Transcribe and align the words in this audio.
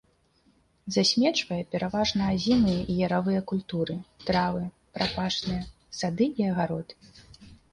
Засмечвае 0.95 1.59
пераважна 1.75 2.21
азімыя 2.37 2.79
і 2.93 2.97
яравыя 3.09 3.43
культуры, 3.53 3.99
травы, 4.27 4.63
прапашныя, 4.97 5.61
сады 5.99 6.25
і 6.43 6.49
агароды. 6.55 6.93